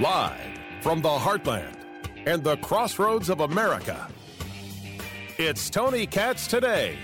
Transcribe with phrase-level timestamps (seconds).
[0.00, 0.40] Live
[0.80, 1.76] from the heartland
[2.24, 4.08] and the crossroads of America.
[5.36, 6.96] It's Tony Katz today.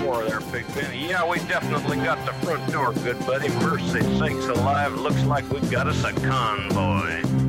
[0.00, 1.08] There, Big Benny.
[1.08, 3.48] Yeah, we definitely got the front door, good buddy.
[3.48, 7.47] Mercy sakes alive, looks like we've got us a convoy.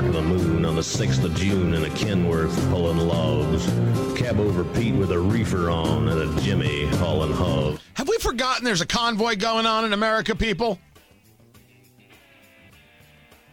[0.00, 3.66] Dark of the moon on the 6th of June in a Kenworth pulling logs.
[4.16, 7.80] Cab over Pete with a reefer on and a Jimmy hauling hogs.
[7.94, 10.78] Have we forgotten there's a convoy going on in America, people?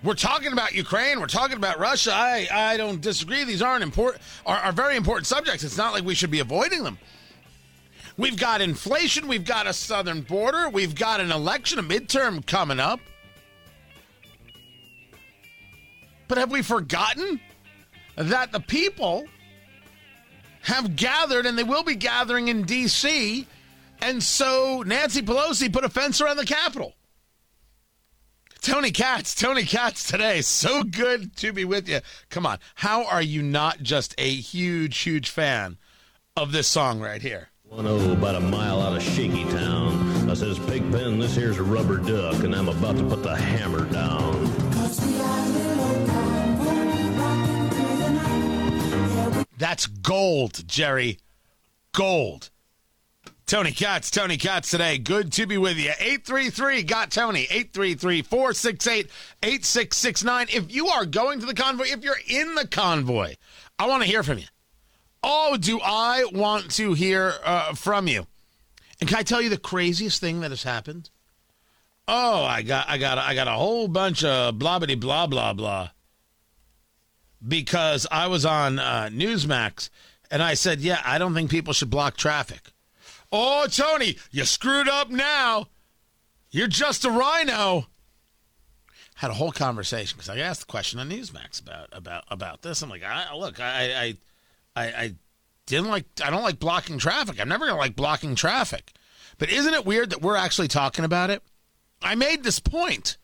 [0.04, 1.20] We're talking about Ukraine.
[1.20, 2.12] We're talking about Russia.
[2.14, 3.44] I, I don't disagree.
[3.44, 5.64] These aren't important are, are very important subjects.
[5.64, 7.00] It's not like we should be avoiding them.
[8.18, 9.28] We've got inflation.
[9.28, 10.70] We've got a southern border.
[10.70, 13.00] We've got an election, a midterm coming up.
[16.28, 17.40] But have we forgotten
[18.16, 19.26] that the people
[20.62, 23.48] have gathered and they will be gathering in D.C.
[24.02, 26.94] And so Nancy Pelosi put a fence around the Capitol.
[28.62, 30.42] Tony Katz, Tony Katz today.
[30.42, 32.00] So good to be with you.
[32.32, 32.58] Come on.
[32.74, 35.78] How are you not just a huge, huge fan
[36.36, 37.50] of this song right here?
[37.72, 40.30] 1-0 about a mile out of Shaky Town.
[40.30, 43.86] I says, Pigpen, this here's a rubber duck, and I'm about to put the hammer
[43.92, 44.45] down.
[49.58, 51.20] That's gold, Jerry.
[51.94, 52.50] Gold.
[53.46, 54.98] Tony Katz, Tony Katz today.
[54.98, 55.92] Good to be with you.
[56.00, 57.44] 833 got Tony.
[57.44, 59.10] 833 468
[59.44, 60.48] 8669.
[60.52, 63.36] If you are going to the convoy, if you're in the convoy,
[63.78, 64.46] I want to hear from you.
[65.22, 68.26] Oh, do I want to hear uh, from you?
[69.00, 71.12] And can I tell you the craziest thing that has happened?
[72.08, 75.54] Oh, I got, I got, I got a whole bunch of blah blah blah blah
[75.54, 75.90] blah
[77.48, 79.90] because I was on uh, Newsmax
[80.32, 82.72] and I said, yeah, I don't think people should block traffic.
[83.32, 85.68] Oh, Tony, you screwed up now.
[86.52, 87.88] You're just a rhino.
[89.16, 92.82] Had a whole conversation because I asked the question on Newsmax about about about this.
[92.82, 94.18] I'm like, I, look, I, I
[94.76, 95.16] I I
[95.66, 97.40] didn't like I don't like blocking traffic.
[97.40, 98.92] I'm never gonna like blocking traffic.
[99.38, 101.44] But isn't it weird that we're actually talking about it?
[102.02, 103.18] I made this point.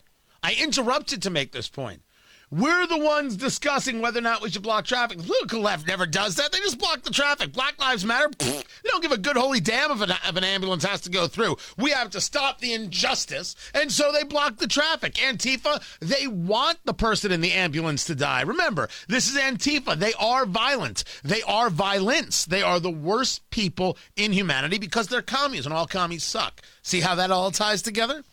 [0.43, 2.03] I interrupted to make this point.
[2.51, 5.17] We're the ones discussing whether or not we should block traffic.
[5.17, 6.51] The political left never does that.
[6.51, 7.53] They just block the traffic.
[7.53, 10.43] Black Lives Matter, pfft, they don't give a good holy damn if an, if an
[10.43, 11.55] ambulance has to go through.
[11.77, 15.13] We have to stop the injustice, and so they block the traffic.
[15.13, 18.41] Antifa, they want the person in the ambulance to die.
[18.41, 19.97] Remember, this is Antifa.
[19.97, 21.05] They are violent.
[21.23, 22.43] They are violence.
[22.43, 26.61] They are the worst people in humanity because they're commies, and all commies suck.
[26.81, 28.23] See how that all ties together?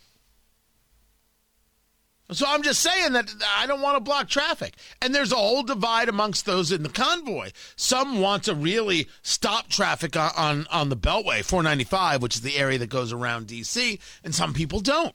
[2.31, 4.75] So I'm just saying that I don't want to block traffic.
[5.01, 7.51] And there's a whole divide amongst those in the convoy.
[7.75, 12.59] Some want to really stop traffic on, on, on the Beltway, 495, which is the
[12.59, 15.15] area that goes around D.C., and some people don't.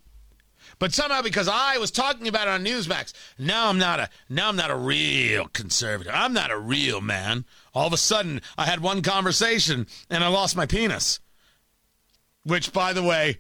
[0.79, 4.50] But somehow, because I was talking about it on Newsmax, now I'm not a now
[4.50, 6.12] I'm not a real conservative.
[6.16, 7.45] I'm not a real man.
[7.75, 11.19] All of a sudden, I had one conversation and I lost my penis.
[12.45, 13.39] Which, by the way,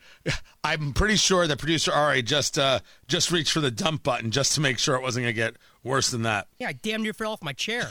[0.63, 4.53] I'm pretty sure that producer Ari just uh, just reached for the dump button just
[4.55, 6.47] to make sure it wasn't going to get worse than that.
[6.57, 7.89] Yeah, I damn near fell off my chair.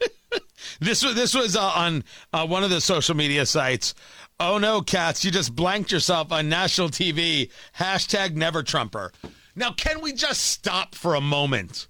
[0.80, 3.94] this was this was uh, on uh, one of the social media sites.
[4.38, 5.24] Oh no, cats!
[5.24, 7.50] You just blanked yourself on national TV.
[7.76, 9.12] Hashtag Never Trumper.
[9.56, 11.88] Now, can we just stop for a moment?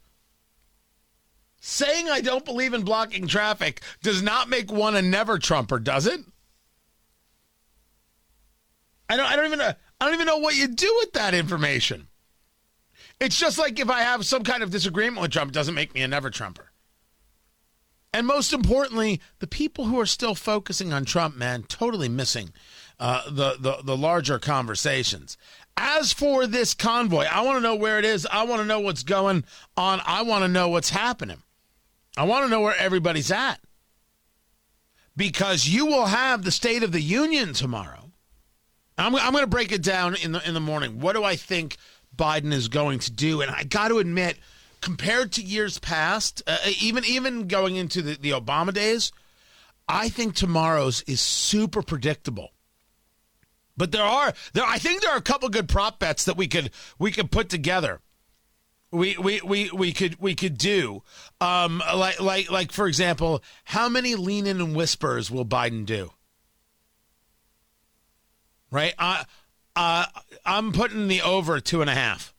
[1.60, 6.06] Saying I don't believe in blocking traffic does not make one a never Trumper, does
[6.06, 6.20] it?
[9.08, 9.26] I don't.
[9.26, 9.58] I don't even.
[9.58, 12.08] know I don't even know what you do with that information.
[13.20, 15.94] It's just like if I have some kind of disagreement with Trump, it doesn't make
[15.94, 16.70] me a never Trumper.
[18.12, 22.52] And most importantly, the people who are still focusing on Trump, man, totally missing
[22.98, 25.36] uh, the, the the larger conversations.
[25.76, 28.26] As for this convoy, I want to know where it is.
[28.30, 29.44] I want to know what's going
[29.76, 30.00] on.
[30.04, 31.42] I want to know what's happening.
[32.16, 33.60] I want to know where everybody's at.
[35.16, 38.07] Because you will have the State of the Union tomorrow.
[38.98, 41.00] I'm, I'm going to break it down in the in the morning.
[41.00, 41.76] What do I think
[42.16, 43.40] Biden is going to do?
[43.40, 44.38] And I got to admit,
[44.80, 49.12] compared to years past, uh, even even going into the, the Obama days,
[49.88, 52.50] I think tomorrow's is super predictable.
[53.76, 56.48] But there are there I think there are a couple good prop bets that we
[56.48, 58.00] could we could put together.
[58.90, 61.04] We we we we could we could do
[61.40, 66.10] um like like like for example, how many lean in and whispers will Biden do?
[68.70, 68.94] Right?
[68.98, 69.24] I
[69.76, 70.06] uh,
[70.44, 72.34] I'm putting the over two and a half.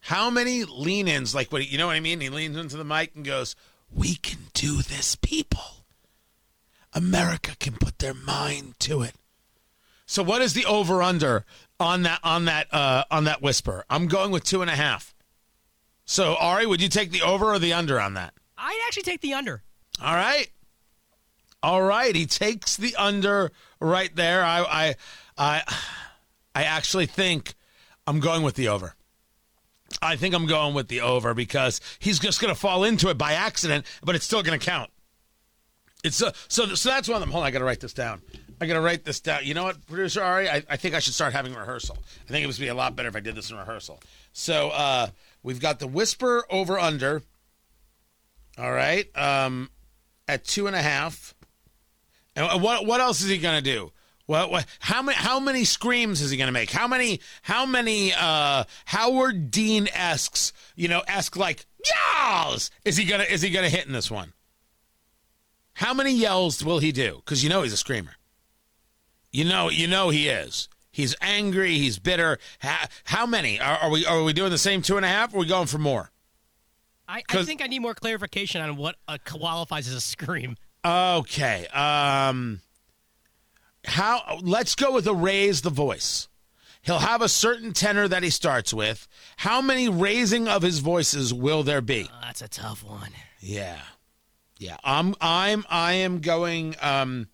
[0.00, 2.20] How many lean ins, like what you know what I mean?
[2.20, 3.54] He leans into the mic and goes,
[3.94, 5.84] We can do this, people.
[6.92, 9.14] America can put their mind to it.
[10.04, 11.44] So what is the over under
[11.78, 13.84] on that on that uh, on that whisper?
[13.88, 15.14] I'm going with two and a half.
[16.04, 18.34] So Ari, would you take the over or the under on that?
[18.58, 19.62] I'd actually take the under.
[20.02, 20.50] All right.
[21.62, 22.14] All right.
[22.14, 24.44] He takes the under right there.
[24.44, 24.94] I I
[25.38, 25.74] I
[26.54, 27.54] I actually think
[28.06, 28.94] I'm going with the over.
[30.00, 33.18] I think I'm going with the over because he's just going to fall into it
[33.18, 34.90] by accident, but it's still going to count.
[36.02, 37.30] It's uh, so so that's one of them.
[37.30, 38.22] Hold on, I got to write this down.
[38.60, 39.40] I got to write this down.
[39.44, 40.48] You know what, producer Ari?
[40.48, 41.98] I, I think I should start having rehearsal.
[42.28, 44.00] I think it would be a lot better if I did this in rehearsal.
[44.32, 45.08] So uh,
[45.42, 47.22] we've got the whisper over under.
[48.58, 49.70] All right, um,
[50.28, 51.34] at two and a half.
[52.34, 53.92] And what what else is he going to do?
[54.26, 56.70] What, what how many how many screams is he going to make?
[56.70, 63.04] How many how many uh, Howard Dean esques you know esque like yells is he
[63.04, 64.32] gonna is he gonna hit in this one?
[65.74, 67.16] How many yells will he do?
[67.24, 68.12] Because you know he's a screamer.
[69.30, 70.68] You know you know he is.
[70.92, 71.78] He's angry.
[71.78, 72.38] He's bitter.
[72.58, 75.32] How, how many are, are we are we doing the same two and a half?
[75.32, 76.10] Or are we going for more?
[77.08, 80.56] I, I think I need more clarification on what uh, qualifies as a scream.
[80.84, 81.66] Okay.
[81.68, 82.60] Um
[83.84, 86.28] how let's go with a raise the voice.
[86.82, 89.06] He'll have a certain tenor that he starts with.
[89.38, 92.08] How many raising of his voices will there be?
[92.12, 93.10] Uh, that's a tough one.
[93.40, 93.80] Yeah.
[94.58, 94.76] Yeah.
[94.82, 97.28] I'm I'm I am going um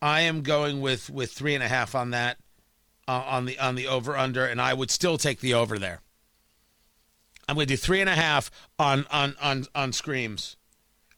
[0.00, 2.38] I am going with with three and a half on that
[3.06, 6.00] uh, on the on the over under and I would still take the over there.
[7.48, 10.56] I'm gonna do three and a half on on on on screams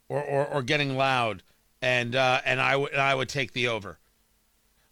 [0.09, 1.43] or or, or getting loud
[1.83, 3.99] and uh and I would I would take the over.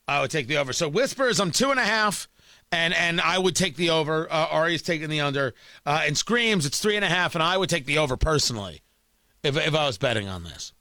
[0.06, 0.72] I would take the over.
[0.72, 2.28] So whispers, I'm two and a half,
[2.72, 4.30] and and I would take the over.
[4.30, 5.54] Uh, Ari's taking the under,
[5.84, 8.82] uh, and screams, it's three and a half, and I would take the over personally,
[9.42, 10.72] if if I was betting on this.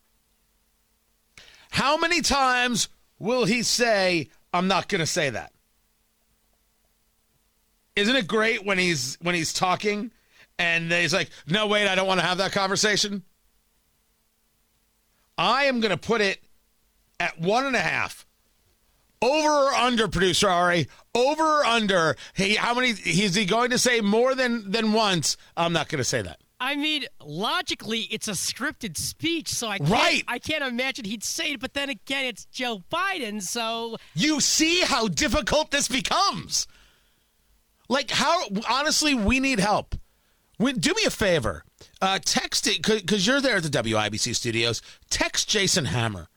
[1.72, 2.88] How many times
[3.20, 5.52] will he say, "I'm not going to say that"?
[7.98, 10.12] Isn't it great when he's when he's talking,
[10.58, 13.24] and he's like, "No, wait, I don't want to have that conversation."
[15.38, 16.44] I am going to put it
[17.20, 18.26] at one and a half.
[19.22, 20.88] Over or under, producer Ari?
[21.16, 22.16] Over or under?
[22.34, 22.90] Hey, how many?
[22.90, 25.38] Is he going to say more than than once?
[25.56, 26.40] I'm not going to say that.
[26.60, 30.24] I mean, logically, it's a scripted speech, so I can't, Right.
[30.28, 31.60] I can't imagine he'd say it.
[31.60, 36.68] But then again, it's Joe Biden, so You see how difficult this becomes.
[37.90, 39.96] Like how honestly, we need help.
[40.60, 41.64] Do me a favor.
[42.02, 44.82] Uh, text it because you're there at the WIBC studios.
[45.10, 46.28] Text Jason Hammer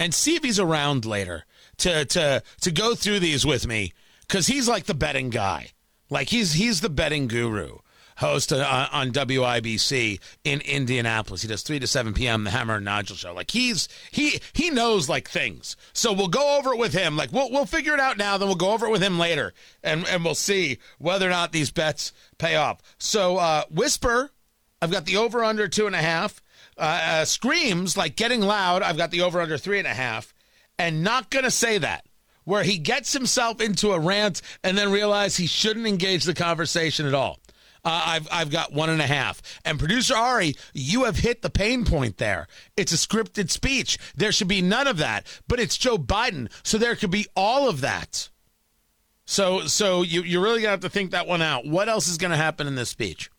[0.00, 1.44] and see if he's around later
[1.78, 3.92] to to to go through these with me
[4.26, 5.68] because he's like the betting guy.
[6.10, 7.78] Like he's he's the betting guru.
[8.18, 11.42] Host uh, on WIBC in Indianapolis.
[11.42, 12.42] He does three to seven p.m.
[12.42, 13.32] The Hammer and Nigel show.
[13.32, 15.76] Like he's he he knows like things.
[15.92, 17.16] So we'll go over it with him.
[17.16, 18.36] Like we'll we'll figure it out now.
[18.36, 19.54] Then we'll go over it with him later,
[19.84, 22.82] and and we'll see whether or not these bets pay off.
[22.98, 24.32] So uh, whisper,
[24.82, 26.42] I've got the over under two and a half.
[26.76, 28.82] Uh, uh, screams like getting loud.
[28.82, 30.34] I've got the over under three and a half,
[30.76, 32.04] and not gonna say that.
[32.42, 37.06] Where he gets himself into a rant and then realize he shouldn't engage the conversation
[37.06, 37.38] at all.
[37.84, 39.40] Uh, I've I've got one and a half.
[39.64, 42.46] And producer Ari, you have hit the pain point there.
[42.76, 43.98] It's a scripted speech.
[44.16, 45.26] There should be none of that.
[45.46, 48.28] But it's Joe Biden, so there could be all of that.
[49.24, 51.66] So so you you're really gonna have to think that one out.
[51.66, 53.30] What else is gonna happen in this speech?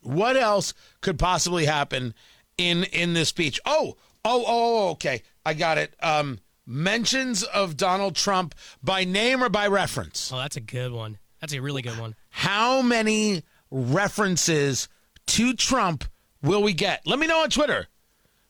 [0.00, 2.14] What else could possibly happen
[2.56, 3.60] in in this speech?
[3.66, 5.22] Oh, oh, oh, okay.
[5.44, 5.94] I got it.
[6.02, 10.30] Um mentions of Donald Trump by name or by reference.
[10.32, 11.18] oh, that's a good one.
[11.40, 12.14] That's a really good one.
[12.30, 14.88] How many references
[15.28, 16.04] to Trump
[16.42, 17.06] will we get?
[17.06, 17.88] Let me know on Twitter.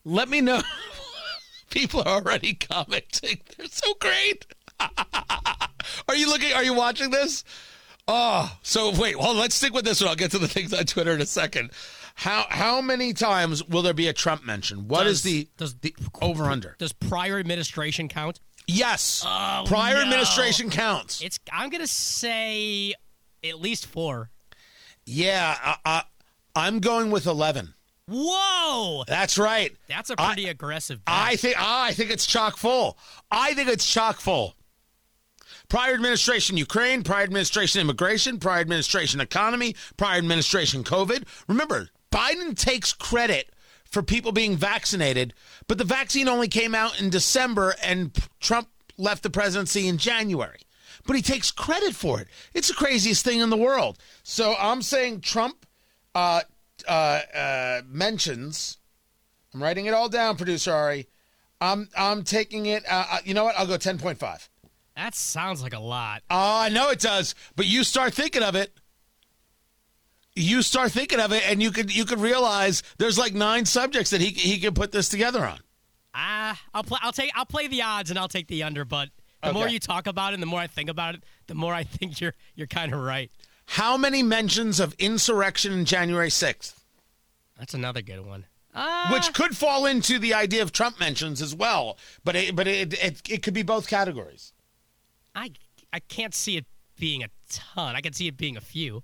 [0.05, 0.63] Let me know.
[1.71, 3.41] People are already commenting.
[3.57, 4.47] They're so great.
[4.81, 6.53] are you looking?
[6.53, 7.45] Are you watching this?
[8.07, 9.19] Oh, so wait.
[9.19, 10.09] Well, let's stick with this one.
[10.09, 11.71] I'll get to the things on Twitter in a second.
[12.15, 14.89] How how many times will there be a Trump mention?
[14.89, 16.75] What is Does- the does the over under?
[16.79, 18.41] Does prior administration count?
[18.67, 19.25] Yes.
[19.27, 20.03] Oh, Prior no.
[20.03, 21.23] administration counts.
[21.23, 21.39] It's.
[21.53, 22.95] I'm gonna say
[23.45, 24.31] at least four.
[25.09, 26.03] Yeah, I, I,
[26.55, 27.75] I'm going with eleven.
[28.11, 29.77] Whoa, That's right.
[29.87, 31.05] that's a pretty aggressive.
[31.05, 31.15] Bet.
[31.15, 32.99] I think ah, I think it's chock full.
[33.31, 34.55] I think it's chock full.
[35.69, 41.25] Prior administration Ukraine, prior administration immigration, prior administration economy, prior administration COVID.
[41.49, 43.51] Remember, Biden takes credit
[43.85, 45.35] for people being vaccinated,
[45.67, 50.61] but the vaccine only came out in December and Trump left the presidency in January.
[51.09, 52.29] But he takes credit for it.
[52.55, 53.99] It's the craziest thing in the world.
[54.23, 55.67] So I'm saying Trump
[56.15, 56.43] uh,
[56.87, 56.91] uh,
[57.35, 58.79] uh, mentions
[59.53, 61.09] I'm writing it all down, producer Ari.
[61.61, 62.85] I'm I'm taking it.
[62.89, 63.59] Uh, uh, you know what?
[63.59, 64.49] I'll go 10.5.
[64.95, 66.23] That sounds like a lot.
[66.31, 68.73] Oh, I know it does, but you start thinking of it.
[70.35, 74.11] You start thinking of it, and you could you could realize there's like nine subjects
[74.11, 75.59] that he he could put this together on.
[76.15, 76.99] Ah, I'll play.
[77.03, 77.33] I'll take.
[77.35, 78.85] I'll play the odds and I'll take the under.
[78.85, 79.09] But
[79.43, 81.75] the more you talk about it, and the more I think about it, the more
[81.75, 83.31] I think you're you're kind of right.
[83.67, 86.73] How many mentions of insurrection in January 6th?
[87.59, 88.47] That's another good one.
[88.75, 92.67] Ah, Which could fall into the idea of Trump mentions as well, but it, but
[92.69, 94.53] it, it it could be both categories.
[95.35, 95.53] I
[95.93, 96.67] I can't see it
[96.99, 97.97] being a ton.
[97.97, 99.03] I can see it being a few.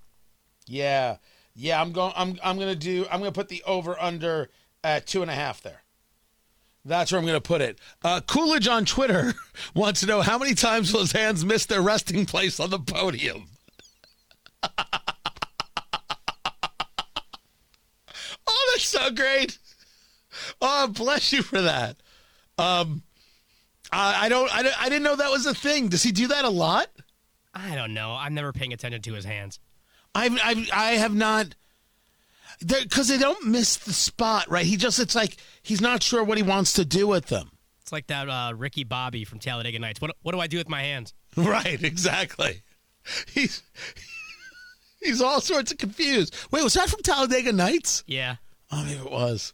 [0.67, 1.17] Yeah,
[1.55, 1.81] yeah.
[1.81, 2.12] I'm going.
[2.17, 3.07] I'm I'm gonna do.
[3.11, 4.50] I'm gonna put the over under
[4.83, 5.83] at two and a half there.
[6.85, 7.79] That's where I'm gonna put it.
[8.03, 9.35] Uh, Coolidge on Twitter
[9.75, 12.79] wants to know how many times will his hands miss their resting place on the
[12.79, 13.47] podium.
[18.47, 19.59] oh, that's so great.
[20.61, 21.97] Oh, bless you for that.
[22.59, 23.03] Um,
[23.93, 24.55] I, I don't.
[24.55, 25.88] I, don't- I didn't know that was a thing.
[25.88, 26.88] Does he do that a lot?
[27.55, 28.12] I don't know.
[28.12, 29.61] I'm never paying attention to his hands.
[30.14, 31.55] I've, I've I have not
[32.61, 34.64] because they don't miss the spot, right?
[34.66, 37.50] He just it's like he's not sure what he wants to do with them.
[37.82, 40.00] It's like that uh, Ricky Bobby from Talladega Nights.
[40.00, 41.12] What what do I do with my hands?
[41.37, 42.62] Right, exactly.
[43.32, 43.62] He's
[45.02, 46.34] he's all sorts of confused.
[46.52, 48.04] Wait, was that from Talladega Nights?
[48.06, 48.37] Yeah.
[48.70, 49.52] Oh, maybe it was.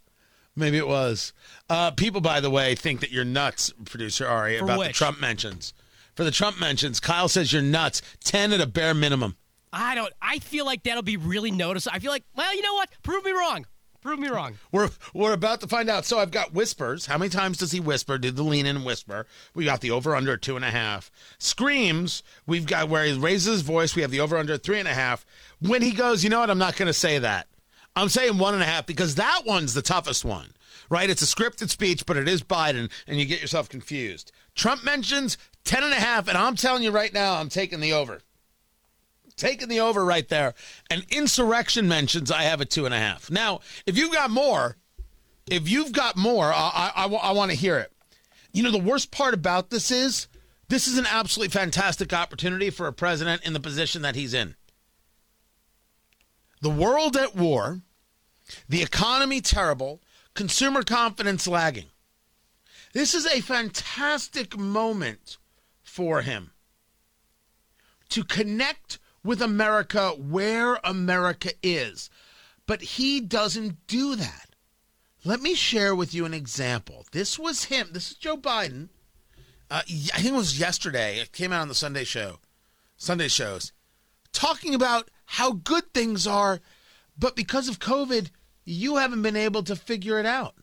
[0.55, 1.33] Maybe it was.
[1.69, 4.93] Uh, people, by the way, think that you're nuts, producer Ari, For about the?
[4.93, 5.73] Trump mentions.
[6.15, 8.03] For the Trump mentions, Kyle says you're nuts.
[8.23, 9.37] Ten at a bare minimum.
[9.73, 10.13] I don't.
[10.21, 11.95] I feel like that'll be really noticeable.
[11.95, 12.91] I feel like, well, you know what?
[13.03, 13.67] Prove me wrong.
[14.01, 14.55] Prove me wrong.
[14.73, 16.07] We're we're about to find out.
[16.07, 17.07] So I've got whispers.
[17.07, 18.17] How many times does he whisper?
[18.17, 19.27] Did the lean in whisper?
[19.55, 21.11] We got the over under two and a half.
[21.39, 22.23] Screams.
[22.47, 23.95] We've got where he raises his voice.
[23.95, 25.27] We have the over under three and a half.
[25.61, 26.49] When he goes, you know what?
[26.49, 27.47] I'm not going to say that.
[27.95, 30.53] I'm saying one and a half because that one's the toughest one,
[30.89, 31.11] right?
[31.11, 34.33] It's a scripted speech, but it is Biden, and you get yourself confused.
[34.55, 37.93] Trump mentions ten and a half, and I'm telling you right now, I'm taking the
[37.93, 38.23] over
[39.41, 40.55] taking the over right there.
[40.89, 43.31] And insurrection mentions I have a two and a half.
[43.31, 44.77] Now, if you've got more,
[45.51, 47.93] if you've got more, I, I, I want to hear it.
[48.53, 50.29] You know, the worst part about this is
[50.69, 54.55] this is an absolutely fantastic opportunity for a president in the position that he's in.
[56.61, 57.81] The world at war,
[58.69, 60.01] the economy terrible,
[60.35, 61.87] consumer confidence lagging.
[62.93, 65.39] This is a fantastic moment
[65.83, 66.51] for him
[68.11, 72.11] to connect with America where America is.
[72.67, 74.51] But he doesn't do that.
[75.25, 77.07] Let me share with you an example.
[77.13, 77.91] This was him.
[77.93, 78.89] This is Joe Biden.
[79.71, 81.19] Uh, I think it was yesterday.
[81.19, 82.39] It came out on the Sunday show,
[82.97, 83.73] Sunday shows,
[84.33, 86.61] talking about how good things are,
[87.19, 88.31] but because of COVID,
[88.65, 90.55] you haven't been able to figure it out.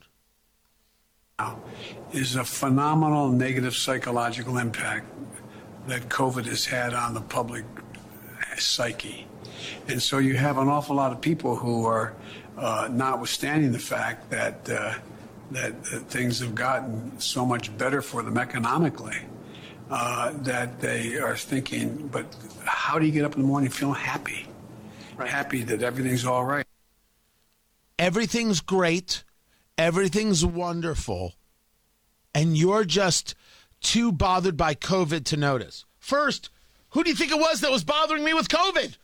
[2.12, 5.08] is a phenomenal negative psychological impact
[5.88, 7.64] that COVID has had on the public
[8.60, 9.28] psyche.
[9.88, 12.14] And so you have an awful lot of people who are,
[12.58, 14.96] uh, notwithstanding the fact that, uh,
[15.52, 19.18] that, that things have gotten so much better for them economically,
[19.90, 22.26] uh, that they are thinking, but
[22.66, 24.48] how do you get up in the morning feeling happy?
[25.18, 26.66] Happy that everything's all right.
[27.98, 29.24] everything's great,
[29.78, 31.34] everything's wonderful,
[32.34, 33.34] and you're just
[33.82, 35.86] too bothered by COVID to notice.
[36.00, 36.50] First,
[36.98, 38.98] who do you think it was that was bothering me with COVID?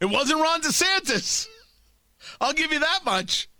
[0.00, 1.48] it wasn't Ron DeSantis.
[2.40, 3.50] I'll give you that much.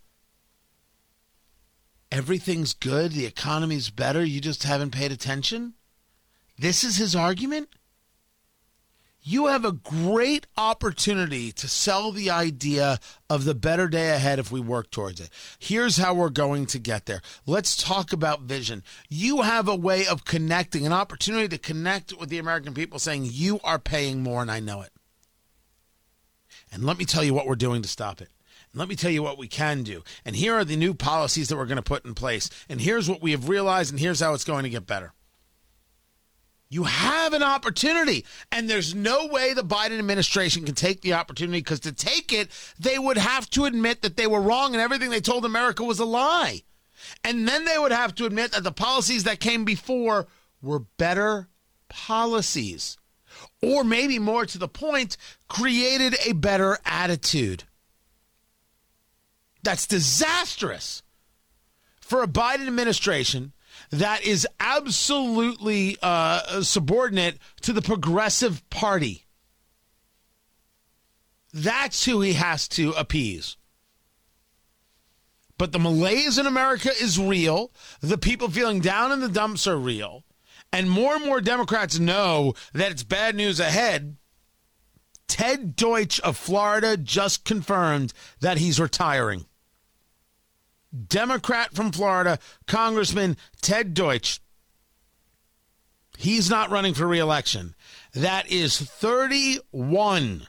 [2.10, 5.74] Everything's good, the economy's better, you just haven't paid attention?
[6.58, 7.68] This is his argument?
[9.22, 12.98] You have a great opportunity to sell the idea
[13.30, 15.30] of the better day ahead if we work towards it.
[15.58, 17.22] Here's how we're going to get there.
[17.46, 18.82] Let's talk about vision.
[19.08, 23.26] You have a way of connecting, an opportunity to connect with the American people saying,
[23.26, 24.90] You are paying more, and I know it.
[26.72, 28.28] And let me tell you what we're doing to stop it.
[28.72, 30.02] And let me tell you what we can do.
[30.24, 32.50] And here are the new policies that we're going to put in place.
[32.68, 35.12] And here's what we have realized, and here's how it's going to get better.
[36.72, 41.58] You have an opportunity, and there's no way the Biden administration can take the opportunity
[41.58, 42.48] because to take it,
[42.78, 45.98] they would have to admit that they were wrong and everything they told America was
[45.98, 46.62] a lie.
[47.22, 50.28] And then they would have to admit that the policies that came before
[50.62, 51.50] were better
[51.90, 52.96] policies.
[53.60, 57.64] Or maybe more to the point, created a better attitude.
[59.62, 61.02] That's disastrous
[62.00, 63.52] for a Biden administration
[63.92, 69.26] that is absolutely uh, subordinate to the Progressive Party.
[71.52, 73.58] That's who he has to appease.
[75.58, 77.70] But the malaise in America is real.
[78.00, 80.24] The people feeling down in the dumps are real.
[80.72, 84.16] And more and more Democrats know that it's bad news ahead.
[85.28, 89.44] Ted Deutsch of Florida just confirmed that he's retiring.
[91.08, 94.40] Democrat from Florida, Congressman Ted Deutsch.
[96.18, 97.74] He's not running for reelection.
[98.12, 100.46] That is 31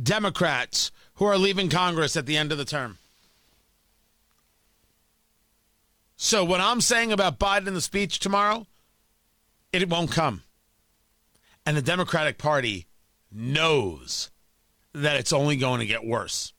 [0.00, 2.98] Democrats who are leaving Congress at the end of the term.
[6.16, 8.66] So, what I'm saying about Biden in the speech tomorrow,
[9.72, 10.42] it won't come.
[11.64, 12.86] And the Democratic Party
[13.30, 14.30] knows
[14.92, 16.52] that it's only going to get worse.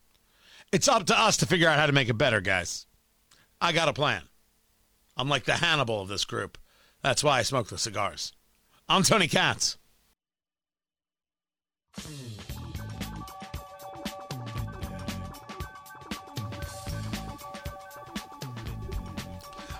[0.71, 2.86] It's up to us to figure out how to make it better, guys.
[3.59, 4.23] I got a plan.
[5.15, 6.57] I'm like the Hannibal of this group.
[7.01, 8.33] That's why I smoke the cigars.
[8.87, 9.77] I'm Tony Katz.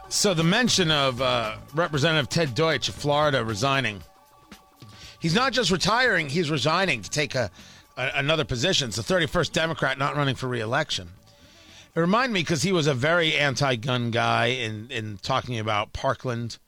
[0.10, 4.01] So the mention of uh, Representative Ted Deutsch of Florida resigning.
[5.19, 7.51] He's not just retiring; he's resigning to take a,
[7.98, 8.88] a another position.
[8.88, 11.10] It's the 31st Democrat not running for reelection.
[11.98, 16.60] It reminded me because he was a very anti-gun guy in in talking about Parkland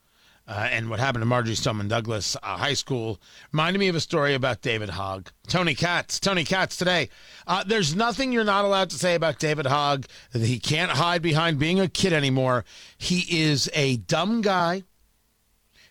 [0.48, 3.22] uh, and what happened to Marjory Stoneman Douglas uh, High School.
[3.52, 5.30] Reminded me of a story about David Hogg.
[5.46, 6.20] Tony Katz.
[6.20, 7.10] Tony Katz today.
[7.46, 10.08] Uh, there's nothing you're not allowed to say about David Hogg.
[10.34, 12.66] He can't hide behind being a kid anymore.
[12.98, 14.82] He is a dumb guy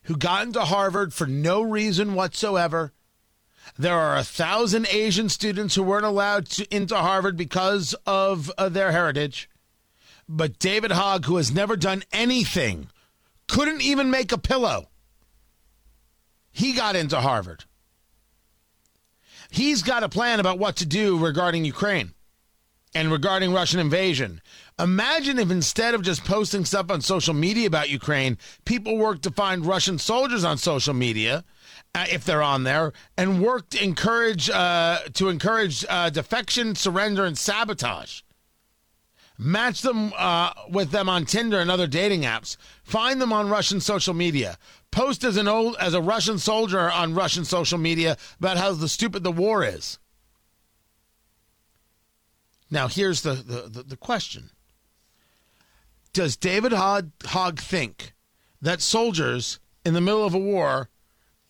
[0.03, 2.93] who got into Harvard for no reason whatsoever.
[3.77, 8.69] There are a thousand Asian students who weren't allowed to, into Harvard because of uh,
[8.69, 9.51] their heritage.
[10.29, 12.89] But David Hogg, who has never done anything
[13.49, 14.91] couldn't even make a pillow.
[16.51, 17.65] He got into Harvard.
[19.51, 22.13] He's got a plan about what to do regarding Ukraine
[22.95, 24.43] and regarding Russian invasion.
[24.79, 29.31] Imagine if instead of just posting stuff on social media about Ukraine, people worked to
[29.31, 31.45] find Russian soldiers on social media,
[31.95, 37.25] uh, if they're on there, and worked to encourage uh, to encourage uh, defection, surrender,
[37.25, 38.23] and sabotage.
[39.41, 42.57] Match them uh, with them on Tinder and other dating apps.
[42.83, 44.59] Find them on Russian social media.
[44.91, 48.89] Post as an old as a Russian soldier on Russian social media about how the
[48.89, 49.99] stupid the war is.
[52.71, 54.51] Now here's the the, the, the question:
[56.13, 58.15] Does David Hogg think
[58.61, 60.89] that soldiers in the middle of a war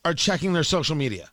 [0.04, 1.30] are checking their social media?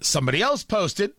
[0.00, 1.12] Somebody else posted,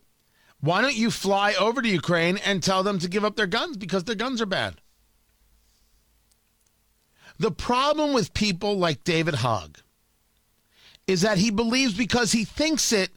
[0.60, 3.76] why don't you fly over to Ukraine and tell them to give up their guns
[3.76, 4.80] because their guns are bad?
[7.38, 9.78] The problem with people like David Hogg
[11.06, 13.10] is that he believes because he thinks it,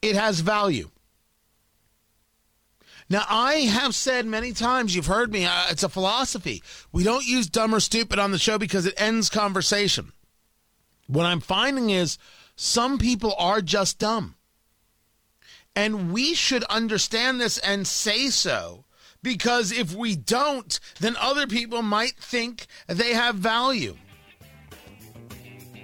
[0.00, 0.90] it has value.
[3.10, 6.62] Now, I have said many times, you've heard me, uh, it's a philosophy.
[6.90, 10.12] We don't use dumb or stupid on the show because it ends conversation.
[11.06, 12.18] What I'm finding is
[12.56, 14.36] some people are just dumb.
[15.76, 18.84] And we should understand this and say so.
[19.22, 23.96] Because if we don't, then other people might think they have value.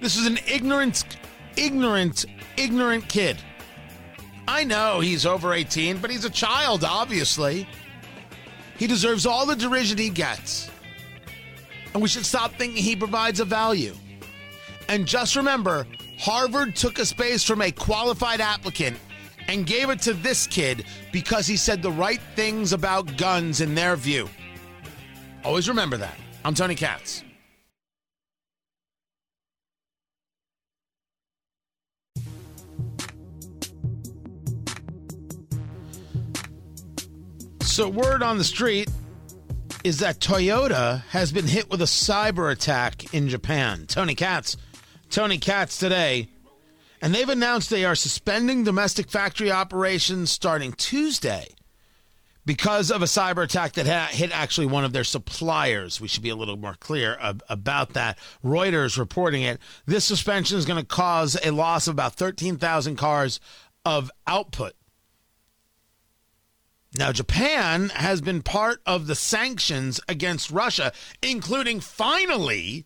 [0.00, 1.04] This is an ignorant,
[1.56, 2.24] ignorant,
[2.56, 3.38] ignorant kid.
[4.50, 7.68] I know he's over 18, but he's a child, obviously.
[8.76, 10.68] He deserves all the derision he gets.
[11.94, 13.94] And we should stop thinking he provides a value.
[14.88, 15.86] And just remember
[16.18, 18.98] Harvard took a space from a qualified applicant
[19.46, 23.76] and gave it to this kid because he said the right things about guns in
[23.76, 24.28] their view.
[25.44, 26.16] Always remember that.
[26.44, 27.22] I'm Tony Katz.
[37.80, 38.90] So, word on the street
[39.84, 43.86] is that Toyota has been hit with a cyber attack in Japan.
[43.86, 44.58] Tony Katz.
[45.08, 46.28] Tony Katz today
[47.00, 51.54] and they've announced they are suspending domestic factory operations starting Tuesday
[52.44, 56.02] because of a cyber attack that hit actually one of their suppliers.
[56.02, 57.16] We should be a little more clear
[57.48, 58.18] about that.
[58.44, 59.58] Reuters reporting it.
[59.86, 63.40] This suspension is going to cause a loss of about 13,000 cars
[63.86, 64.74] of output.
[66.94, 72.84] Now, Japan has been part of the sanctions against Russia, including finally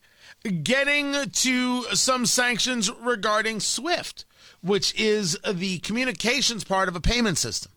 [0.63, 4.27] getting to some sanctions regarding SWIFT,
[4.61, 7.73] which is the communications part of a payment system.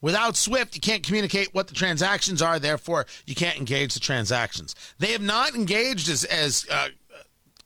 [0.00, 2.58] Without SWIFT, you can't communicate what the transactions are.
[2.58, 4.74] Therefore, you can't engage the transactions.
[4.98, 6.88] They have not engaged as, as uh,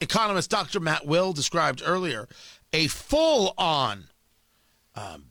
[0.00, 0.80] economist Dr.
[0.80, 2.28] Matt Will described earlier,
[2.72, 4.04] a full on
[4.94, 5.26] um,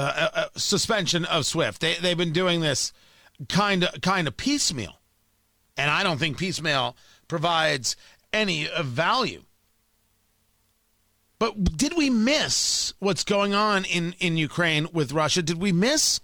[0.00, 1.80] uh, uh, suspension of SWIFT.
[1.80, 2.92] They, they've been doing this
[3.48, 5.00] kind of kind of piecemeal,
[5.76, 7.96] and I don't think piecemeal provides
[8.32, 9.42] any uh, value.
[11.38, 15.40] But did we miss what's going on in, in Ukraine with Russia?
[15.40, 16.20] Did we miss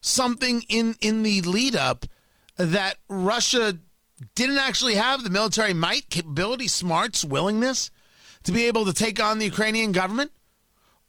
[0.00, 2.06] something in, in the lead up
[2.56, 3.78] that Russia
[4.34, 7.90] didn't actually have the military might, capability, smarts, willingness
[8.44, 10.30] to be able to take on the Ukrainian government?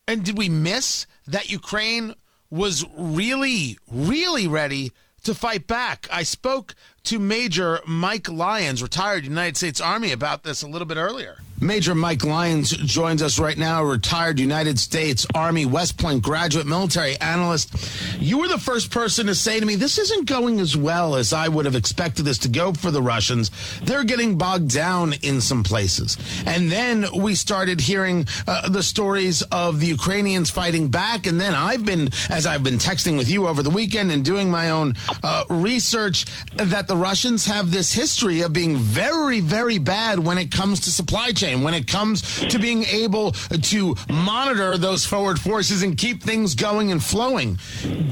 [0.08, 2.16] And did we miss that Ukraine
[2.50, 4.94] was really, really ready
[5.24, 6.08] to fight back?
[6.10, 10.98] I spoke to Major Mike Lyons, retired United States Army, about this a little bit
[10.98, 11.40] earlier.
[11.60, 16.68] Major Mike Lyons joins us right now, a retired United States Army West Point graduate
[16.68, 17.74] military analyst.
[18.22, 21.34] You were the first person to say to me, This isn't going as well as
[21.34, 23.50] I would have expected this to go for the Russians.
[23.82, 26.18] They're getting bogged down in some places.
[26.46, 31.26] And then we started hearing uh, the stories of the Ukrainians fighting back.
[31.26, 34.52] And then I've been, as I've been texting with you over the weekend and doing
[34.52, 34.94] my own
[35.24, 40.52] uh, research, that the Russians have this history of being very, very bad when it
[40.52, 45.84] comes to supply chain when it comes to being able to monitor those forward forces
[45.84, 47.58] and keep things going and flowing.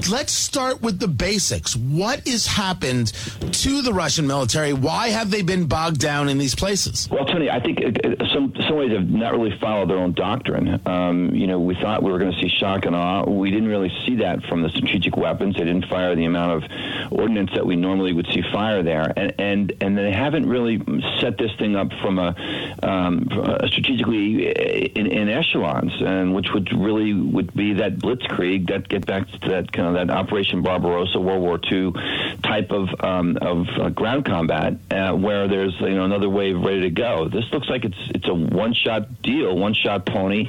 [0.09, 1.75] Let's start with the basics.
[1.75, 3.13] What has happened
[3.51, 4.73] to the Russian military?
[4.73, 7.09] Why have they been bogged down in these places?
[7.11, 7.79] Well, Tony, I think
[8.33, 10.79] some some ways have not really followed their own doctrine.
[10.85, 13.23] Um, you know, we thought we were going to see shock and awe.
[13.23, 15.55] We didn't really see that from the strategic weapons.
[15.55, 19.33] They didn't fire the amount of ordnance that we normally would see fire there, and
[19.39, 20.77] and and they haven't really
[21.19, 22.35] set this thing up from a
[22.83, 24.49] um, uh, strategically
[24.95, 29.49] in, in, echelons, and which would really would be that blitzkrieg that get back to
[29.49, 31.93] that kind of that Operation Barbarossa World War II
[32.43, 36.81] type of um, of uh, ground combat, uh, where there's you know another wave ready
[36.81, 37.27] to go.
[37.27, 40.47] This looks like it's it's a one shot deal, one shot pony,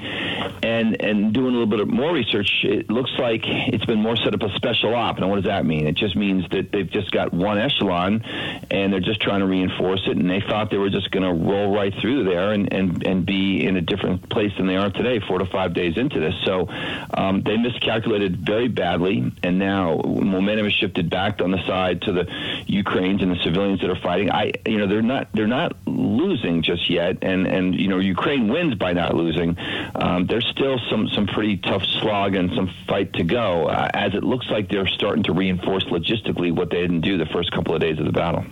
[0.63, 4.35] and and doing a little bit more research, it looks like it's been more set
[4.35, 5.19] up a special op.
[5.19, 5.87] And what does that mean?
[5.87, 8.23] It just means that they've just got one echelon,
[8.71, 11.33] and they're just trying to reinforce it, and they thought they were just going to
[11.33, 14.91] roll right through there and and and be in a different place than they are
[14.91, 16.35] today, four to five days into this.
[16.45, 16.69] So
[17.15, 22.13] um, they miscalculated very badly, and now momentum has shifted back on the side to
[22.13, 22.27] the
[22.67, 24.31] Ukrainians and the civilians that are fighting.
[24.31, 28.49] I, you know, they're not they're not losing just yet, and and you know, Ukraine
[28.49, 29.57] wins by not losing.
[29.95, 34.15] Um, there's still some some pretty tough slog and some fight to go, uh, as
[34.15, 37.75] it looks like they're starting to reinforce logistically what they didn't do the first couple
[37.75, 38.45] of days of the battle.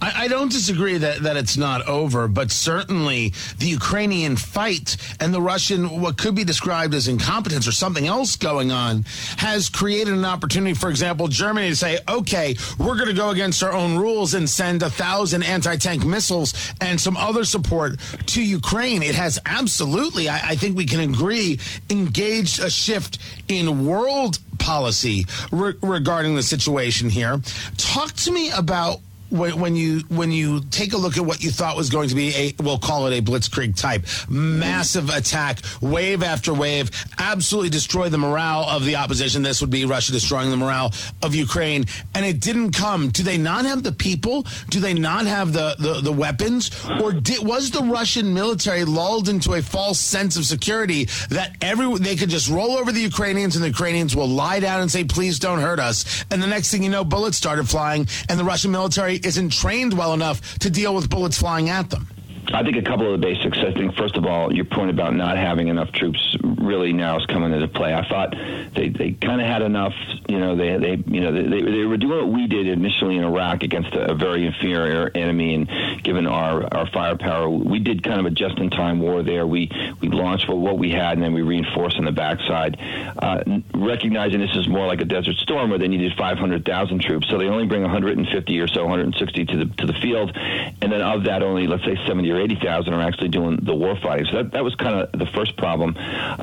[0.00, 5.32] I, I, don't disagree that, that it's not over, but certainly the Ukrainian fight and
[5.32, 9.04] the Russian, what could be described as incompetence or something else going on,
[9.38, 13.62] has created an opportunity, for example, Germany to say, okay, we're going to go against
[13.62, 18.42] our own rules and send a thousand anti tank missiles and some other support to
[18.42, 19.02] Ukraine.
[19.02, 21.58] It has absolutely, I, I think we can agree,
[21.90, 27.40] engaged a shift in world policy re- regarding the situation here.
[27.76, 29.00] Talk to me about
[29.32, 32.14] when, when you when you take a look at what you thought was going to
[32.14, 38.08] be a we'll call it a blitzkrieg type massive attack wave after wave absolutely destroy
[38.08, 39.42] the morale of the opposition.
[39.42, 40.92] This would be russia destroying the morale
[41.22, 41.86] of ukraine.
[42.14, 43.08] And it didn't come.
[43.08, 44.46] Do they not have the people?
[44.68, 46.70] Do they not have the the, the weapons?
[47.02, 51.98] Or did, was the russian military lulled into a false sense of security that every
[51.98, 55.04] they could just roll over the ukrainians and the ukrainians will lie down and say
[55.04, 56.24] please don't hurt us.
[56.30, 59.96] And the next thing you know bullets started flying and the russian military isn't trained
[59.96, 62.08] well enough to deal with bullets flying at them?
[62.52, 63.58] I think a couple of the basics.
[63.58, 67.26] I think first of all, your point about not having enough troops really now is
[67.26, 67.94] coming into play.
[67.94, 68.34] I thought
[68.74, 69.94] they, they kind of had enough.
[70.28, 73.24] You know, they they you know they, they were doing what we did initially in
[73.24, 78.20] Iraq against a, a very inferior enemy, and given our our firepower, we did kind
[78.20, 79.46] of a just-in-time war there.
[79.46, 79.70] We
[80.00, 82.78] we launched what, what we had, and then we reinforced on the backside,
[83.18, 83.42] uh,
[83.74, 87.46] recognizing this is more like a desert storm where they needed 500,000 troops, so they
[87.46, 91.42] only bring 150 or so, 160 to the to the field, and then of that,
[91.42, 94.26] only let's say 70 or 80,000 are actually doing the war fighting.
[94.30, 95.96] So that, that was kind of the first problem.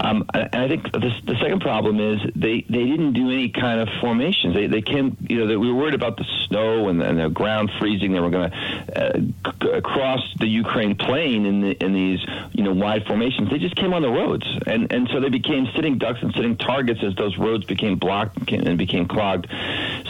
[0.09, 3.79] Um, and I think the, the second problem is they, they didn't do any kind
[3.79, 4.55] of formations.
[4.55, 7.29] They, they came, you know, they, we were worried about the snow and, and the
[7.29, 8.13] ground freezing.
[8.13, 12.73] They were going to uh, cross the Ukraine plain in, the, in these, you know,
[12.73, 13.49] wide formations.
[13.51, 14.45] They just came on the roads.
[14.65, 18.51] And, and so they became sitting ducks and sitting targets as those roads became blocked
[18.51, 19.47] and became clogged.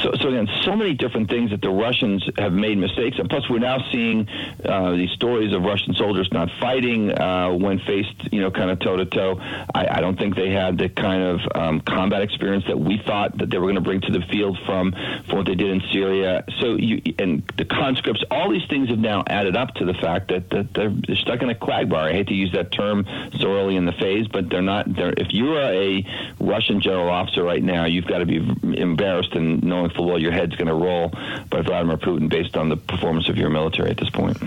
[0.01, 3.49] So, so again, so many different things that the Russians have made mistakes, and plus
[3.49, 4.27] we're now seeing
[4.63, 8.79] uh, these stories of Russian soldiers not fighting uh, when faced, you know, kind of
[8.79, 9.41] toe to toe.
[9.73, 13.49] I don't think they had the kind of um, combat experience that we thought that
[13.49, 14.91] they were going to bring to the field from
[15.28, 16.43] from what they did in Syria.
[16.60, 20.30] So, you, and the conscripts, all these things have now added up to the fact
[20.30, 22.10] that, that they're, they're stuck in a quagmire.
[22.10, 23.06] I hate to use that term
[23.39, 24.93] so early in the phase, but they're not.
[24.93, 26.06] They're, if you are a
[26.39, 28.38] Russian general officer right now, you've got to be
[28.80, 31.10] embarrassed and knowing full well your head's going to roll
[31.49, 34.38] by Vladimir Putin based on the performance of your military at this point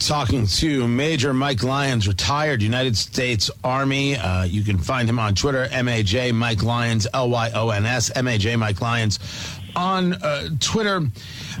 [0.00, 4.16] talking to Major Mike Lyons, retired United States Army.
[4.16, 8.10] Uh, you can find him on Twitter, MAJ Mike Lyons, L Y O N S,
[8.10, 9.18] MAJ Mike Lyons.
[9.76, 11.02] On uh, Twitter,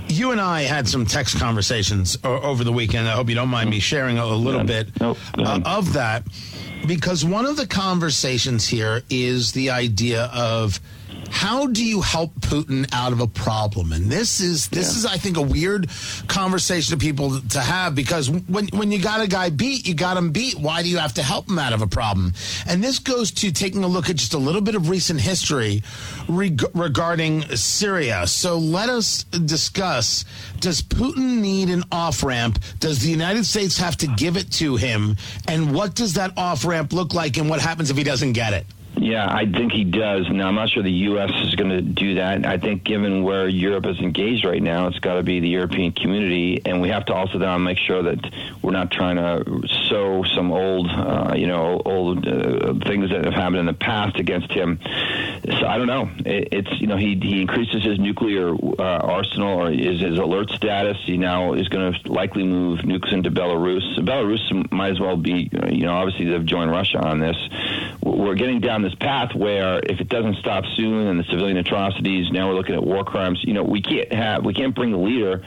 [0.08, 3.06] you and I had some text conversations over the weekend.
[3.06, 6.24] I hope you don't mind me sharing a, little bit nope, uh, of that
[6.88, 10.80] because one of the conversations here is the idea of
[11.30, 13.92] how do you help Putin out of a problem?
[13.92, 14.98] And this is this yeah.
[14.98, 15.88] is I think a weird
[16.26, 20.16] conversation to people to have because when when you got a guy beat, you got
[20.16, 20.58] him beat.
[20.58, 22.34] Why do you have to help him out of a problem?
[22.66, 25.82] And this goes to taking a look at just a little bit of recent history
[26.28, 28.26] reg- regarding Syria.
[28.26, 30.24] So let us discuss
[30.58, 32.58] does Putin need an off ramp?
[32.80, 35.16] Does the United States have to give it to him?
[35.48, 38.52] And what does that off ramp look like and what happens if he doesn't get
[38.52, 38.66] it?
[39.00, 40.28] Yeah, I think he does.
[40.28, 41.30] Now, I'm not sure the U.S.
[41.46, 42.44] is going to do that.
[42.44, 45.92] I think, given where Europe is engaged right now, it's got to be the European
[45.92, 48.18] community, and we have to also now make sure that
[48.60, 53.32] we're not trying to sow some old, uh, you know, old uh, things that have
[53.32, 54.78] happened in the past against him.
[54.84, 56.10] So I don't know.
[56.18, 60.50] It, it's you know he he increases his nuclear uh, arsenal or his, his alert
[60.50, 60.98] status.
[61.06, 63.98] He now is going to likely move nukes into Belarus.
[63.98, 67.36] Belarus might as well be, you know, obviously they've joined Russia on this.
[68.16, 72.30] We're getting down this path where if it doesn't stop soon and the civilian atrocities,
[72.30, 73.40] now we're looking at war crimes.
[73.42, 75.42] You know, we can't have we can't bring the leader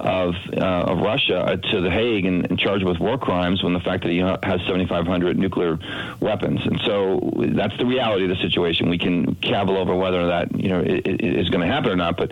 [0.00, 3.80] of uh, of Russia to the Hague and, and charge with war crimes when the
[3.80, 5.78] fact that he has 7,500 nuclear
[6.20, 6.60] weapons.
[6.64, 8.88] And so that's the reality of the situation.
[8.88, 11.96] We can cavil over whether that you know it, it is going to happen or
[11.96, 12.16] not.
[12.16, 12.30] But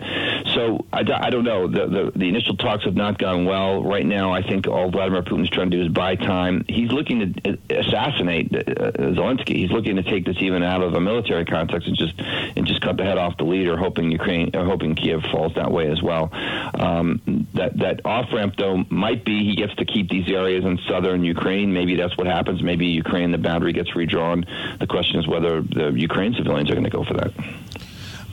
[0.53, 1.67] so I, I don't know.
[1.67, 3.83] The, the the initial talks have not gone well.
[3.83, 6.65] Right now, I think all Vladimir Putin's trying to do is buy time.
[6.67, 9.57] He's looking to assassinate uh, Zelensky.
[9.57, 12.81] He's looking to take this even out of a military context and just and just
[12.81, 16.29] cut the head off the leader, hoping Ukraine, hoping Kiev falls that way as well.
[16.73, 20.79] Um, that that off ramp though might be he gets to keep these areas in
[20.87, 21.71] southern Ukraine.
[21.73, 22.63] Maybe that's what happens.
[22.63, 24.45] Maybe Ukraine the boundary gets redrawn.
[24.79, 27.33] The question is whether the Ukraine civilians are going to go for that.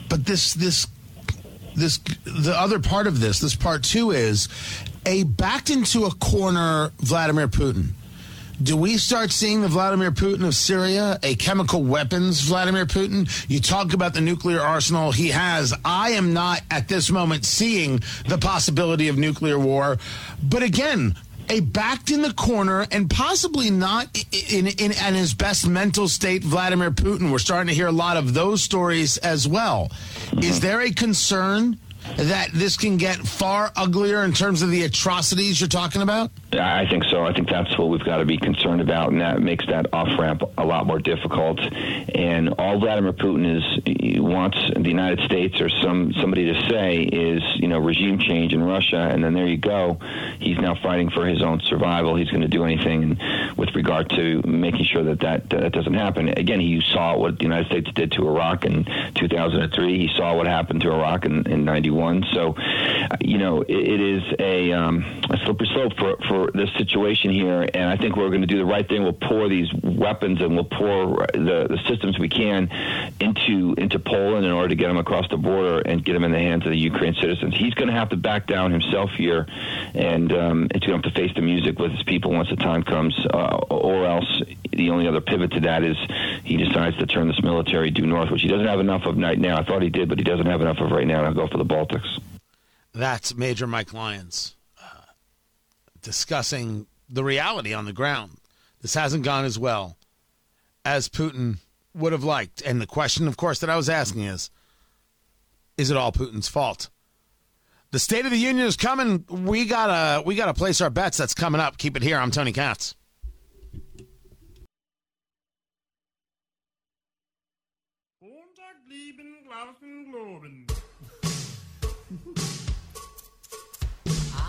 [0.09, 0.87] But this this
[1.75, 4.49] this the other part of this this part two is
[5.05, 7.93] a backed into a corner Vladimir Putin
[8.61, 13.29] do we start seeing the Vladimir Putin of Syria, a chemical weapons Vladimir Putin?
[13.49, 15.73] You talk about the nuclear arsenal he has.
[15.83, 19.97] I am not at this moment seeing the possibility of nuclear war.
[20.41, 21.15] But again,
[21.49, 26.43] a backed in the corner and possibly not in, in, in, his best mental state,
[26.43, 27.31] Vladimir Putin.
[27.31, 29.91] We're starting to hear a lot of those stories as well.
[30.41, 31.77] Is there a concern
[32.17, 36.31] that this can get far uglier in terms of the atrocities you're talking about?
[36.57, 37.23] I think so.
[37.25, 40.07] I think that's what we've got to be concerned about, and that makes that off
[40.19, 41.59] ramp a lot more difficult.
[42.13, 47.41] And all Vladimir Putin is wants the United States or some somebody to say is,
[47.55, 49.99] you know, regime change in Russia, and then there you go.
[50.39, 52.15] He's now fighting for his own survival.
[52.15, 53.17] He's going to do anything
[53.57, 56.29] with regard to making sure that that, that doesn't happen.
[56.29, 59.97] Again, he saw what the United States did to Iraq in 2003.
[59.97, 62.25] He saw what happened to Iraq in, in 91.
[62.33, 62.55] So,
[63.21, 67.67] you know, it, it is a, um, a slippery slope for for this situation here,
[67.73, 69.03] and I think we're going to do the right thing.
[69.03, 72.69] We'll pour these weapons and we'll pour the, the systems we can
[73.19, 76.31] into into Poland in order to get them across the border and get them in
[76.31, 77.55] the hands of the Ukraine citizens.
[77.57, 79.47] He's going to have to back down himself here,
[79.93, 82.57] and um, it's going to have to face the music with his people once the
[82.57, 85.97] time comes, uh, or else the only other pivot to that is
[86.43, 89.39] he decides to turn this military due north, which he doesn't have enough of right
[89.39, 89.57] now.
[89.57, 91.57] I thought he did, but he doesn't have enough of right now to go for
[91.57, 92.19] the Baltics.
[92.93, 94.55] That's Major Mike Lyons
[96.05, 98.37] discussing the reality on the ground.
[98.81, 99.97] This hasn't gone as well
[100.85, 101.57] as Putin
[101.95, 102.61] would have liked.
[102.61, 104.51] And the question, of course, that I was asking is
[105.77, 106.89] is it all Putin's fault?
[107.91, 109.25] The State of the Union is coming.
[109.29, 111.17] We gotta we gotta place our bets.
[111.17, 111.77] That's coming up.
[111.77, 112.17] Keep it here.
[112.17, 112.95] I'm Tony Katz.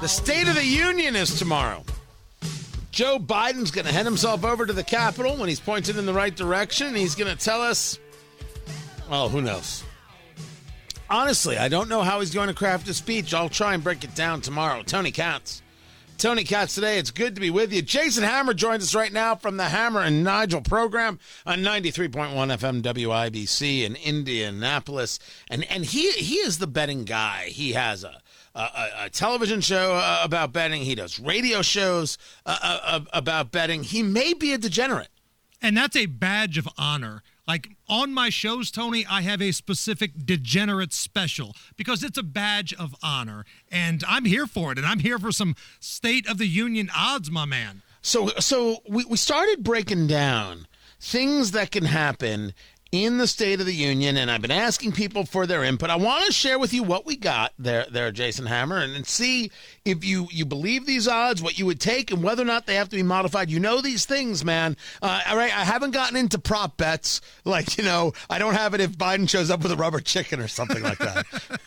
[0.00, 1.82] The State of the Union is tomorrow.
[2.90, 6.12] Joe Biden's going to head himself over to the Capitol when he's pointed in the
[6.12, 6.94] right direction.
[6.94, 7.98] He's going to tell us,
[9.10, 9.84] oh, who knows?
[11.08, 13.32] honestly, I don't know how he's going to craft a speech.
[13.32, 14.82] I'll try and break it down tomorrow.
[14.82, 15.62] Tony Katz.
[16.18, 16.98] Tony Katz today.
[16.98, 17.82] It's good to be with you.
[17.82, 22.80] Jason Hammer joins us right now from the Hammer and Nigel program on 93.1 FM
[22.80, 25.18] WIBC in Indianapolis.
[25.48, 27.48] And and he he is the betting guy.
[27.48, 28.20] He has a
[28.54, 30.82] a, a television show uh, about betting.
[30.82, 33.82] He does radio shows uh, uh, about betting.
[33.82, 35.08] He may be a degenerate.
[35.60, 37.22] And that's a badge of honor.
[37.46, 42.74] Like on my shows, Tony, I have a specific degenerate special because it's a badge
[42.74, 43.44] of honor.
[43.70, 44.78] And I'm here for it.
[44.78, 47.82] And I'm here for some State of the Union odds, my man.
[48.02, 50.66] So, so we, we started breaking down
[51.00, 52.52] things that can happen
[52.92, 55.90] in the State of the Union, and I've been asking people for their input.
[55.90, 59.06] I want to share with you what we got there, there, Jason Hammer, and, and
[59.06, 59.50] see
[59.84, 62.76] if you you believe these odds, what you would take, and whether or not they
[62.76, 63.50] have to be modified.
[63.50, 64.76] You know these things, man.
[65.02, 68.72] Uh, all right, I haven't gotten into prop bets, like you know, I don't have
[68.74, 71.26] it if Biden shows up with a rubber chicken or something like that.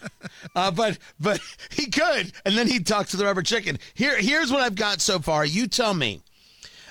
[0.55, 3.77] uh, but but he could, and then he'd talk to the rubber chicken.
[3.93, 5.45] Here here's what I've got so far.
[5.45, 6.21] You tell me.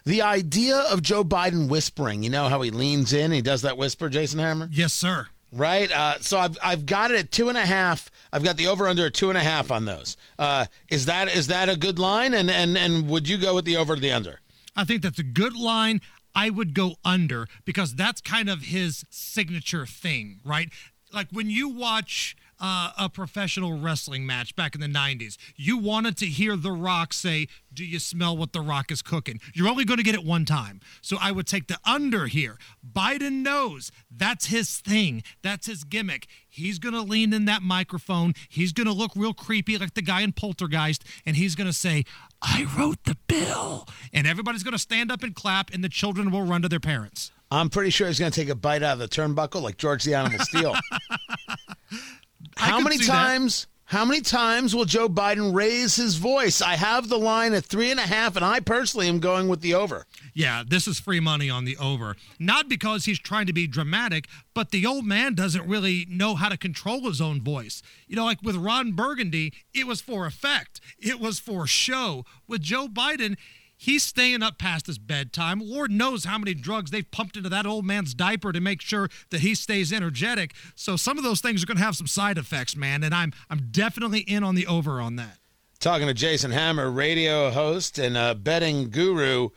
[0.08, 3.76] The idea of Joe Biden whispering, you know how he leans in, he does that
[3.76, 4.70] whisper, Jason Hammer?
[4.72, 5.26] Yes, sir.
[5.52, 5.92] Right?
[5.92, 8.10] Uh, so I've, I've got it at two and a half.
[8.32, 10.16] I've got the over under at two and a half on those.
[10.38, 12.32] Uh, is that is that a good line?
[12.32, 14.40] And, and, and would you go with the over or the under?
[14.74, 16.00] I think that's a good line.
[16.34, 20.70] I would go under because that's kind of his signature thing, right?
[21.12, 25.36] Like when you watch uh, a professional wrestling match back in the 90s.
[25.56, 29.40] You wanted to hear The Rock say, Do you smell what The Rock is cooking?
[29.54, 30.80] You're only going to get it one time.
[31.00, 32.58] So I would take the under here.
[32.90, 36.26] Biden knows that's his thing, that's his gimmick.
[36.48, 38.34] He's going to lean in that microphone.
[38.48, 41.72] He's going to look real creepy like the guy in Poltergeist, and he's going to
[41.72, 42.04] say,
[42.42, 43.86] I wrote the bill.
[44.12, 46.80] And everybody's going to stand up and clap, and the children will run to their
[46.80, 47.30] parents.
[47.50, 50.04] I'm pretty sure he's going to take a bite out of the turnbuckle like George
[50.04, 50.74] the Animal Steele.
[52.58, 53.62] How many times?
[53.62, 53.68] That.
[53.88, 56.60] How many times will Joe Biden raise his voice?
[56.60, 59.62] I have the line at three and a half, and I personally am going with
[59.62, 60.04] the over.
[60.34, 62.14] Yeah, this is free money on the over.
[62.38, 66.50] Not because he's trying to be dramatic, but the old man doesn't really know how
[66.50, 67.80] to control his own voice.
[68.06, 72.26] You know, like with Ron Burgundy, it was for effect, it was for show.
[72.46, 73.38] With Joe Biden,
[73.80, 75.60] He's staying up past his bedtime.
[75.60, 79.08] Lord knows how many drugs they've pumped into that old man's diaper to make sure
[79.30, 80.52] that he stays energetic.
[80.74, 83.32] So some of those things are going to have some side effects, man, and I'm
[83.48, 85.38] I'm definitely in on the over on that.
[85.78, 89.50] Talking to Jason Hammer, radio host and a betting guru,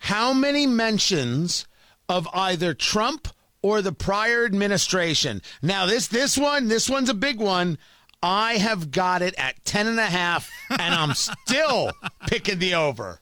[0.00, 1.66] how many mentions
[2.08, 3.28] of either Trump
[3.60, 5.42] or the prior administration?
[5.60, 7.76] Now this this one, this one's a big one.
[8.22, 11.92] I have got it at 10 and a half and I'm still
[12.26, 13.20] picking the over.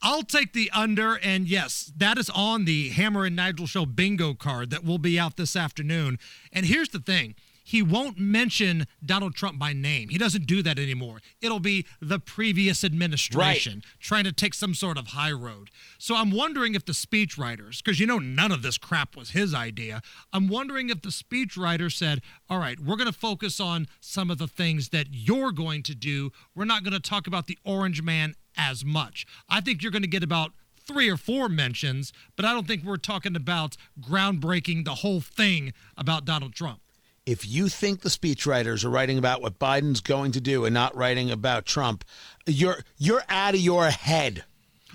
[0.00, 4.34] I'll take the under, and yes, that is on the Hammer and Nigel Show bingo
[4.34, 6.18] card that will be out this afternoon.
[6.52, 7.34] And here's the thing
[7.68, 10.08] he won't mention Donald Trump by name.
[10.08, 11.20] He doesn't do that anymore.
[11.42, 14.00] It'll be the previous administration right.
[14.00, 15.68] trying to take some sort of high road.
[15.98, 19.52] So I'm wondering if the speechwriters, because you know none of this crap was his
[19.52, 20.00] idea,
[20.32, 24.38] I'm wondering if the speechwriter said, all right, we're going to focus on some of
[24.38, 26.32] the things that you're going to do.
[26.54, 29.26] We're not going to talk about the orange man as much.
[29.48, 30.52] I think you're going to get about
[30.88, 35.72] three or four mentions, but I don't think we're talking about groundbreaking the whole thing
[35.96, 36.80] about Donald Trump.
[37.26, 40.96] If you think the speechwriters are writing about what Biden's going to do and not
[40.96, 42.04] writing about Trump,
[42.46, 44.44] you're you're out of your head.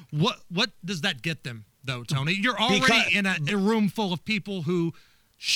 [0.09, 2.33] What what does that get them though, Tony?
[2.33, 4.93] You're already because, in a, a room full of people who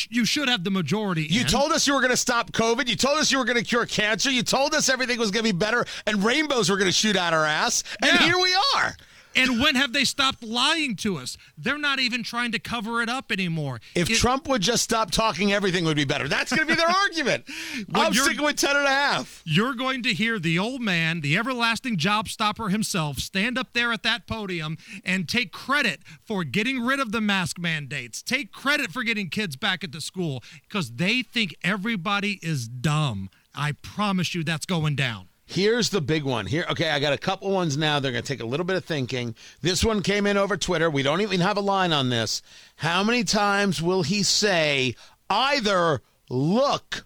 [0.09, 1.23] you should have the majority.
[1.23, 1.47] You in.
[1.47, 2.87] told us you were going to stop COVID.
[2.87, 4.29] You told us you were going to cure cancer.
[4.29, 7.15] You told us everything was going to be better and rainbows were going to shoot
[7.15, 7.83] out our ass.
[8.01, 8.25] And yeah.
[8.25, 8.95] here we are.
[9.37, 11.37] And when have they stopped lying to us?
[11.57, 13.79] They're not even trying to cover it up anymore.
[13.95, 16.27] If it, Trump would just stop talking, everything would be better.
[16.27, 17.45] That's going to be their argument.
[17.93, 19.41] I'm sticking with 10 and a half.
[19.45, 23.91] You're going to hear the old man, the everlasting job stopper himself, stand up there
[23.91, 28.91] at that podium and take credit for getting rid of the mask mandates, take credit
[28.91, 33.29] for getting kids back into school because they think everybody is dumb.
[33.55, 35.29] I promise you that's going down.
[35.49, 36.45] Here's the big one.
[36.45, 38.01] Here, okay, I got a couple ones now.
[38.01, 39.33] They're going to take a little bit of thinking.
[39.61, 40.89] This one came in over Twitter.
[40.89, 42.41] We don't even have a line on this.
[42.75, 44.93] How many times will he say
[45.29, 47.05] either look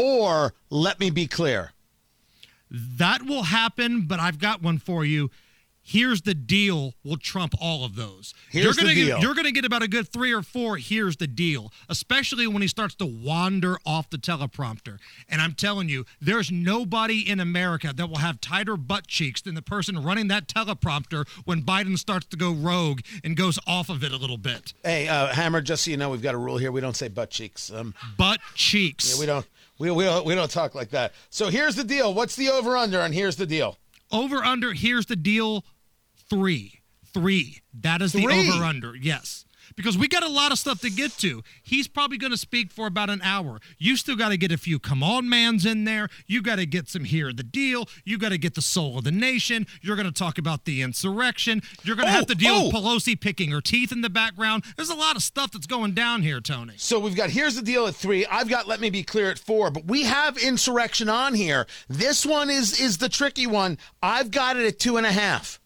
[0.00, 1.74] or let me be clear?
[2.68, 5.30] That will happen, but I've got one for you
[5.86, 8.34] here's the deal will trump all of those.
[8.50, 9.22] Here's you're gonna the get.
[9.22, 10.76] You're going to get about a good three or four.
[10.76, 14.98] Here's the deal, especially when he starts to wander off the teleprompter.
[15.28, 19.54] And I'm telling you, there's nobody in America that will have tighter butt cheeks than
[19.54, 24.02] the person running that teleprompter when Biden starts to go rogue and goes off of
[24.02, 24.74] it a little bit.
[24.82, 26.72] Hey, uh, Hammer, just so you know, we've got a rule here.
[26.72, 27.72] We don't say butt cheeks.
[27.72, 29.14] Um, butt cheeks.
[29.14, 29.46] Yeah, we don't
[29.78, 31.12] We, we, don't, we don't talk like that.
[31.30, 32.12] So here's the deal.
[32.14, 33.00] What's the over under?
[33.00, 33.78] And here's the deal.
[34.10, 35.64] Over under, here's the deal
[36.30, 36.80] three.
[37.12, 37.60] Three.
[37.80, 38.94] That is the over under.
[38.94, 39.44] Yes.
[39.74, 41.42] Because we got a lot of stuff to get to.
[41.62, 43.58] He's probably going to speak for about an hour.
[43.78, 46.08] You still got to get a few come on mans in there.
[46.26, 47.88] You got to get some here the deal.
[48.04, 49.66] You got to get the soul of the nation.
[49.82, 51.62] You're going to talk about the insurrection.
[51.82, 52.78] You're going to Oh, have to deal with oh.
[52.78, 54.64] Pelosi picking her teeth in the background.
[54.76, 56.74] There's a lot of stuff that's going down here, Tony.
[56.76, 58.24] So we've got here's the deal at three.
[58.26, 61.66] I've got let me be clear at four, but we have insurrection on here.
[61.88, 63.78] This one is is the tricky one.
[64.00, 65.58] I've got it at two and a half.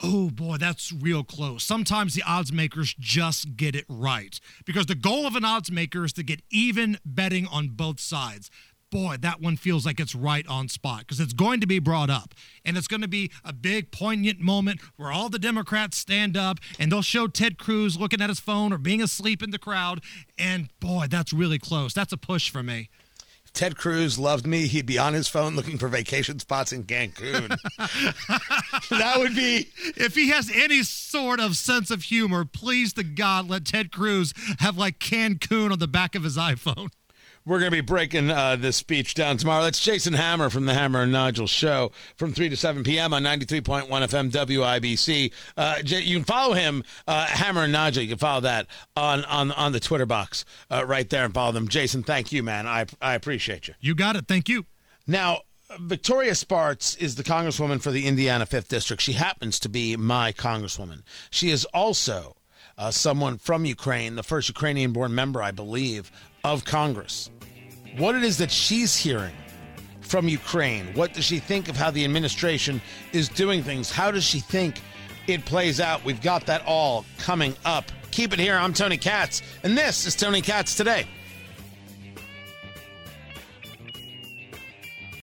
[0.00, 1.64] Oh boy, that's real close.
[1.64, 6.04] Sometimes the odds makers just get it right because the goal of an odds maker
[6.04, 8.48] is to get even betting on both sides.
[8.90, 12.08] Boy, that one feels like it's right on spot because it's going to be brought
[12.08, 12.32] up
[12.64, 16.58] and it's going to be a big poignant moment where all the Democrats stand up
[16.78, 20.00] and they'll show Ted Cruz looking at his phone or being asleep in the crowd.
[20.38, 21.92] And boy, that's really close.
[21.92, 22.88] That's a push for me.
[23.58, 27.48] Ted Cruz loved me, he'd be on his phone looking for vacation spots in Cancun.
[28.88, 33.48] that would be If he has any sort of sense of humor, please to God
[33.48, 36.90] let Ted Cruz have like Cancun on the back of his iPhone.
[37.48, 39.62] We're going to be breaking uh, this speech down tomorrow.
[39.62, 43.14] That's Jason Hammer from the Hammer and Nigel Show from 3 to 7 p.m.
[43.14, 45.32] on 93.1 FM WIBC.
[45.56, 48.02] Uh, you can follow him, uh, Hammer and Nigel.
[48.02, 51.52] You can follow that on, on, on the Twitter box uh, right there and follow
[51.52, 51.68] them.
[51.68, 52.66] Jason, thank you, man.
[52.66, 53.72] I, I appreciate you.
[53.80, 54.28] You got it.
[54.28, 54.66] Thank you.
[55.06, 55.40] Now,
[55.80, 59.00] Victoria Spartz is the congresswoman for the Indiana 5th District.
[59.00, 61.00] She happens to be my congresswoman.
[61.30, 62.36] She is also
[62.76, 66.12] uh, someone from Ukraine, the first Ukrainian born member, I believe,
[66.44, 67.30] of Congress.
[67.96, 69.34] What it is that she's hearing
[70.00, 72.80] from Ukraine, what does she think of how the administration
[73.12, 73.90] is doing things?
[73.90, 74.80] How does she think
[75.26, 76.04] it plays out?
[76.04, 77.84] We've got that all coming up.
[78.10, 78.56] Keep it here.
[78.56, 81.06] I'm Tony Katz, and this is Tony Katz Today.